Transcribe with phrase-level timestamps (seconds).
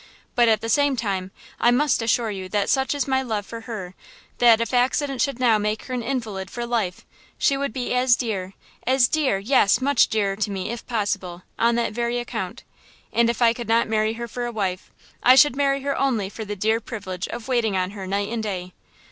[0.33, 1.29] But at the same time
[1.59, 3.93] I must assure you that such is my love for her
[4.39, 7.05] that, if accident should now make her an invalid for life,
[7.37, 12.17] she would be as dear–as dear–yes, much dearer to me, if possible, on that very
[12.17, 12.63] account;
[13.13, 14.89] and if I could not marry her for a wife,
[15.21, 18.41] I should marry her only for the dear privilege of waiting on her night and
[18.41, 18.73] day.